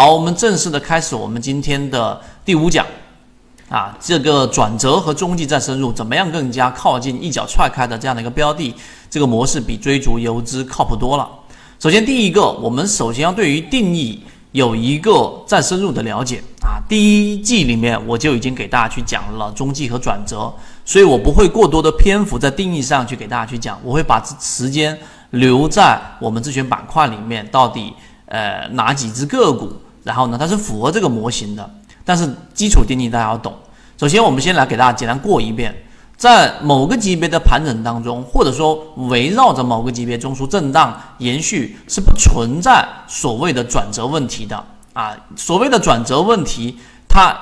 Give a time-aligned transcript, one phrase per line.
[0.00, 2.86] 好，我们正式的开始我们今天的第五讲，
[3.68, 8.74] 啊，这个转折和中继再深入，怎么样更加靠近一脚踹开的这样的一个标的，
[9.10, 11.28] 这个模式比追逐游资靠谱多了。
[11.78, 16.80] 首先，第一个，我们首先要对于定义有一个再深入的了解啊。
[16.88, 20.50] 第一季里面我就已经给大家去讲了中继和转折，
[20.82, 24.98] 所以我不会过多的篇幅在定义上去给大家去讲，我会把时间
[25.32, 27.92] 留在我们自选板块里面，到底
[28.24, 29.70] 呃哪几只个股，
[30.02, 31.70] 然后呢它是符合这个模型的，
[32.04, 33.52] 但是基础定义大家要懂。
[33.96, 35.74] 首先，我们先来给大家简单过一遍。
[36.16, 45.16] 在某个级别的盘整当中，或者说围绕着某个级别中枢震荡延续，是不存在所谓的转折问题的啊。
[45.34, 47.34] 所谓的转折问题，它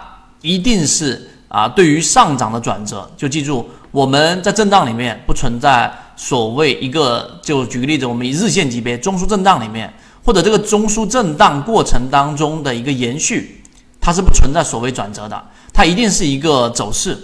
[0.42, 9.92] 一定是啊，对于上涨的转折，就记住我们在震荡里面不存在所谓一个，就举个例子，我们以日线级别中枢震荡里面，
[10.24, 13.62] 或者这个中枢震荡过程当中的一个延续，
[14.00, 17.18] 它是不存在所谓转折的，它一定是一个走势。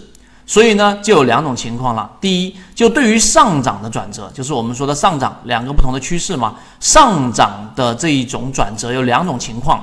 [0.46, 2.10] 所以呢，就有两种情况了。
[2.20, 6.56] 第一，就对于上涨的转折，就是我们说的上涨两个不同的趋势嘛。
[6.80, 9.82] 上涨的这一种转折有两种情况，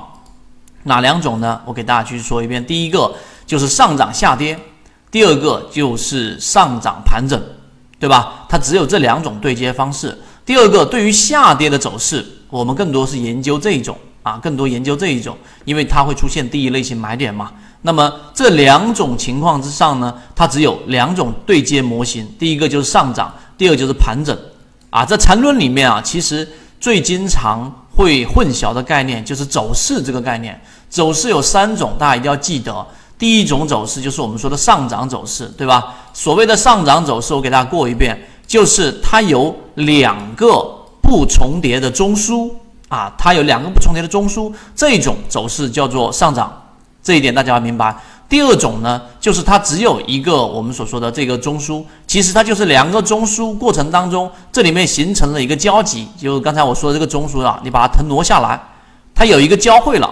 [0.83, 1.59] 哪两种呢？
[1.65, 2.63] 我给大家去说一遍。
[2.63, 3.11] 第一个
[3.47, 4.55] 就是上涨下跌，
[5.09, 7.41] 第二个就是上涨盘整，
[7.99, 8.45] 对吧？
[8.47, 10.15] 它只有这两种对接方式。
[10.45, 15.35] 第二个，对于下跌的走势，我们更多是研究这一种啊，更多研究这一种，
[15.65, 17.51] 因为它会出现第一类型买点嘛。
[17.81, 24.37] 那么这两种情况之上呢，它只有两种对接模型，第一个就是上涨，第二就是盘整
[24.91, 25.03] 啊。
[25.03, 26.47] 在缠论里面啊，其实
[26.79, 30.61] 最经常会混淆的概念就是走势这个概念。
[30.89, 32.85] 走势有三种，大家一定要记得。
[33.17, 35.95] 第一种走势就是我们说的上涨走势，对吧？
[36.13, 40.47] 所谓的上涨走势，我给大家过一遍，就是它有两个
[41.11, 42.49] 不重叠的中枢
[42.87, 46.49] 啊，它有两个不重叠的中枢，这种走势叫做上涨。
[47.03, 47.93] 这一点大家要明白。
[48.29, 58.57] 第二种呢，就是它只有一个我们所说的这个中枢，其实它就是两个中枢过程当中，这里面形成了一个交集，就是刚才我说的这个中枢啊，你把它腾挪下来，
[59.13, 60.09] 它有一个交汇了，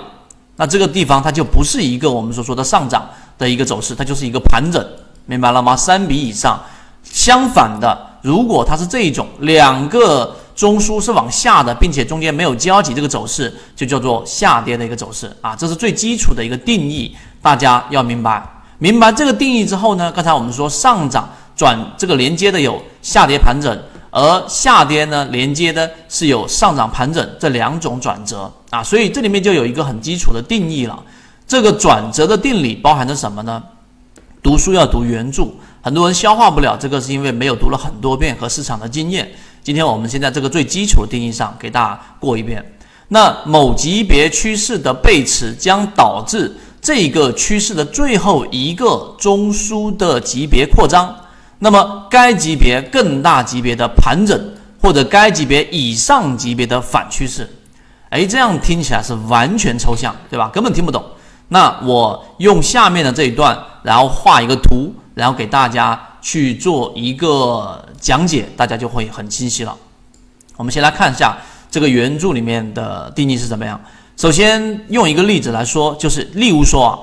[0.58, 4.86] 那这个地方它就不是一个我们所说的上涨的一个走势，它就是一个盘整，
[5.26, 5.78] 明白了吗？
[5.78, 6.60] 三笔以上。
[7.02, 10.36] 相反的，如果它是这一种两个。
[10.60, 18.46] 中枢是往下的，并且中间没有交集，这个走势就叫做下跌的一个走势啊，这是最基础的一个定义，大家要明白。
[18.78, 23.74] 明白这个定义之后呢，刚才我们说上涨转这个连接的有下跌盘整，
[24.12, 31.02] 而下跌呢连接的是有上涨盘整这两种转折啊，所以这里面就有一个很基础的定义了。
[31.48, 33.64] 这个转折的定理包含着什么呢？
[34.44, 35.48] 读书要读原著，
[35.82, 39.30] 很多人消化不了这个，是因为没有读了很多遍和市场的经验。
[39.64, 42.74] 今天我们现在这个最基础的定义上给大家过一遍。
[43.08, 51.16] 那某级别趋势的背驰将导致这个趋势的最后一个中枢的级别扩张，
[51.60, 54.38] 那么该级别更大级别的盘整
[54.82, 57.50] 或者该级别以上级别的反趋势。
[58.10, 60.50] 哎，这样听起来是完全抽象，对吧？
[60.54, 61.04] 根本听不懂。
[61.48, 66.08] 那我用下面的这一段，然后画一个图，然后给大家。
[66.22, 69.74] 去做一个讲解，大家就会很清晰了。
[70.58, 71.38] 我们先来看一下
[71.72, 73.80] 这个原著里面的定义是怎么样。
[74.18, 77.00] 首先用一个例子来说，就是例如说啊，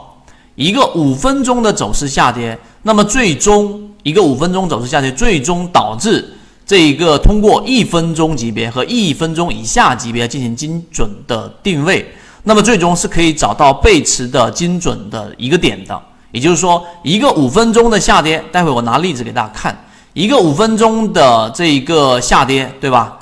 [0.54, 12.06] 一个五分钟的走势下跌，那么最终一个五分钟走势下跌，最终导致这一个通过一分钟级别和一分钟以下级别进行精准的定位，
[12.42, 15.98] 那么最终是可以找到背驰的精准的一个点的。
[16.36, 19.74] 也就是说，一个五分钟的下跌，待会我拿例子给大家看，
[20.12, 23.16] 一个五分钟的这一个下跌，对吧？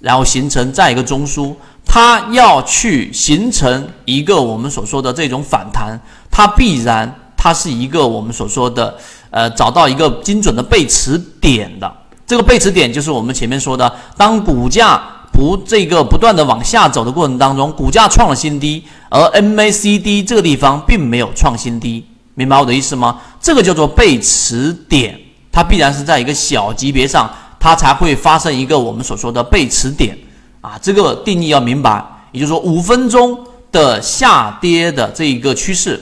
[0.00, 1.52] 然后形成再一个中枢，
[1.84, 5.98] 它要去形成一个我们所说的这种反弹，
[6.30, 8.96] 它必然它是一个我们所说的
[9.30, 11.92] 呃找到一个精准的背驰点的。
[12.24, 22.04] 这个背驰点就是我们前面说的，当股价不这个不断的往下走的过程当中，股价创了新低，而 MACD 这个地方并没有创新低。
[22.38, 23.20] 明白我的意思吗？
[23.40, 25.18] 这个叫做背驰点，
[25.50, 30.16] 它必然是在一个小级别上，它才会发生一个我们所说的背驰点
[30.60, 30.78] 啊。
[30.80, 32.00] 这个定义要明白，
[32.30, 33.36] 也就是说五分钟
[33.72, 36.00] 的下跌的这一个趋势，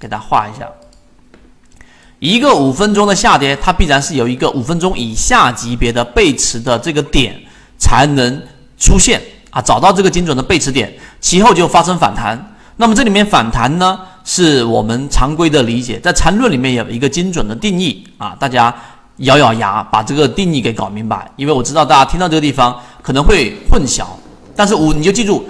[0.00, 0.68] 给它画一下。
[2.18, 7.40] 一个五分钟的下跌，它必然是有一个五分钟以下级别的背驰的这个点
[7.78, 8.42] 才能
[8.76, 12.56] 出现啊，找到这个精准的背驰点，其后就发生反弹。
[12.78, 14.00] 那么这里面反弹呢？
[14.30, 18.74] 是我们常规的理解，在缠论里面有一个精准的定义啊，大家
[19.16, 24.04] 咬咬牙把这个定义给搞明白，因为我知道大家听到这个地方可能会混淆，
[24.54, 25.48] 但是我你就记住，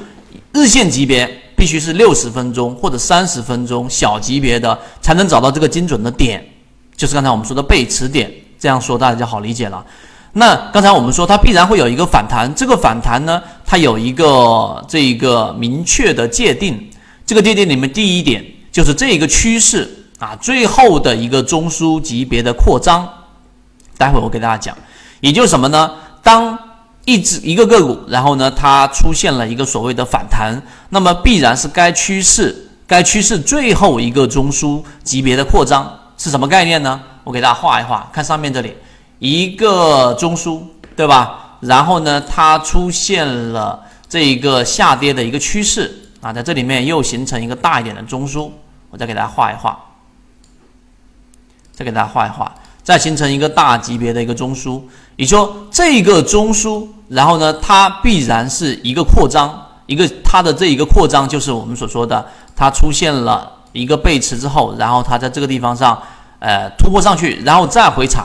[0.52, 6.46] 日线级别必须是六十分钟或者三十分钟小级别的才能找到这个精准的点，
[6.96, 8.32] 就是刚才我们说的背驰点。
[8.60, 9.84] 这样说大家就好理解了。
[10.32, 16.88] 那刚才我们说它必然会有一个反弹，这个反弹呢，它有一个这一个明确的界定。
[17.26, 18.44] 这个界定里面第一点
[18.78, 19.90] 就是这一个趋势
[20.20, 23.08] 啊，最后的一个中枢级别的扩张。
[23.96, 24.78] 待会我给大家讲，
[25.18, 25.90] 也就是什么呢？
[26.22, 26.56] 当
[27.04, 37.00] 一只一个个股，然后呢，它出现了一个所谓的反弹，那么必然是该趋势该趋势最后一个中枢级别的扩张是什么概念呢？
[37.24, 38.76] 我给大家画一画，看上面这里
[39.18, 40.60] 一个中枢，
[40.94, 41.56] 对吧？
[41.62, 48.48] 然后呢，它出现了这一个下跌的一个趋势啊，在这里面又形成一个大一点的中枢，
[48.90, 49.78] 我再给大家画一画，
[51.72, 52.52] 再给大家画一画，
[52.82, 54.82] 再形成一个大级别的一个中枢。
[55.16, 62.26] 也说这个中枢，然后呢，它必然是一个扩张，一个它的这一个扩张就是我们所说的，
[62.56, 66.00] 它出现了一个背驰之后，然后它在这个地方上。
[66.40, 68.24] 呃，突破上去，然后再回踩，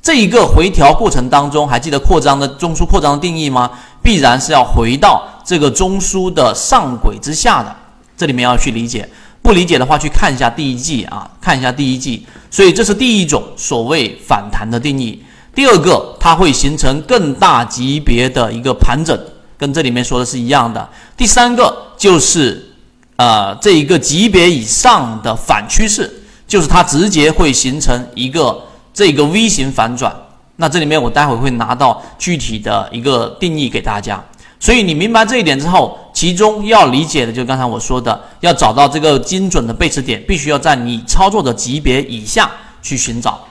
[0.00, 3.68] 这一个回调过程当中，还记得扩张的中枢扩张的定义吗？
[4.00, 7.76] 必然是要回到这个中枢的上轨之下的，
[8.16, 9.10] 这里面要去理解。
[9.46, 12.26] 不理解的话，去看一下第一季啊，看一下第一季。
[12.50, 15.22] 所以这是第一种所谓反弹的定义。
[15.54, 19.16] 第二个，它会形成更大级别的一个盘整，
[19.56, 20.88] 跟这里面说的是一样的。
[21.16, 22.74] 第三个就是
[23.14, 26.22] 呃这一个级别以上的反趋势。
[26.48, 28.56] 就是它直接会形成一个
[28.92, 30.14] 这个 V 型反转，
[30.54, 34.24] 那这里面我待会会拿到具体的一个定义给大家。
[34.58, 42.50] 所以你明白这一点之后，其中要理解的就刚才我说的，要找到这个精准的背驰点，必须要在你操作的级别以下
[42.82, 43.46] 去寻找。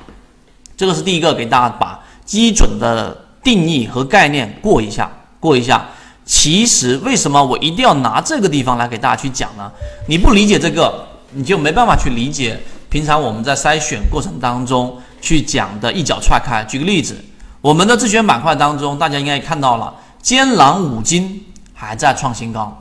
[0.76, 5.10] 这个是第一个，给大家把基准的定义和概念过一下，
[5.40, 5.86] 过一下。
[6.26, 9.72] 其实为什么我一定要拿这个地方来给大家去讲呢？
[10.08, 12.60] 你不理解这个，你就没办法去理解。
[12.90, 17.16] 平常我们在筛选过程当中去讲的一脚踹开，举个例子，
[17.62, 19.94] 我们的自选板块当中，大家应该也看到了，
[20.26, 22.76] 坚朗五金还在创新高，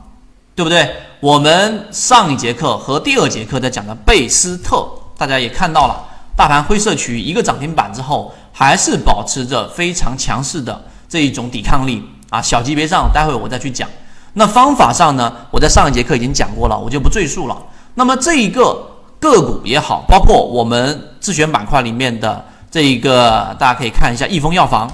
[0.55, 0.95] 对不对？
[1.19, 4.83] 我们上一节课和第二节课在讲的贝斯特，
[5.15, 5.95] 大家也看到了，
[6.35, 12.41] 大盘灰色区域一个涨停板之后，还是保持着非常强势的这一种抵抗力啊。
[12.41, 13.87] 小级别上，待会我再去讲。
[14.33, 17.55] 那方法上呢，我在上一节课已经讲过了，我就不赘述了。
[17.93, 18.91] 那么这一个。
[19.17, 24.91] 个股也好，包括我们自选板块里面的这一个，大家可以看一下益丰药房。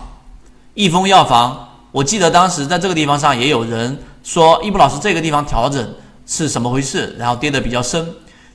[0.73, 5.93] 益丰药房，我记得当时在这个地方上也有人说，易布老师这个地方调整
[6.25, 7.15] 是什么回事？
[7.19, 8.07] 然后跌得比较深。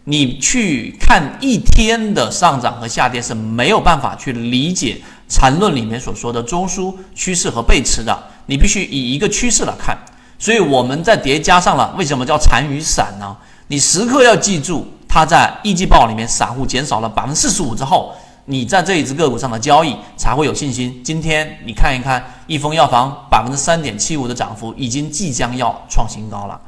[0.04, 8.16] 你去看一天的上涨和下跌是没有办法去理解缠论里面所说的中枢趋势和背驰的，
[8.46, 9.98] 你必须以一个趋势来看。
[10.38, 13.36] 所以我们在叠加上了，为什么叫残余散呢？
[13.66, 14.86] 你时刻要记住。
[15.08, 18.14] 它在一季报里面，散户减少了百分之四十五之后，
[18.48, 21.00] 你在这一只个股上的交易才会有信心。
[21.04, 26.60] 今天你看一看，益丰药房百分之三点七五的涨幅，已经即将要创新高了。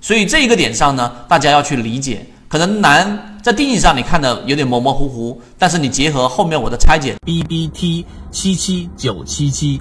[0.00, 9.80] 所以这一个点上呢，大家要去理解，可能难在定义上你看的有点模模糊糊，但是你结合后面我的拆解，B B T 七七九七七。